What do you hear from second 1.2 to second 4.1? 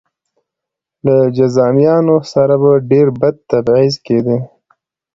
جذامیانو سره به ډېر بد تبعیض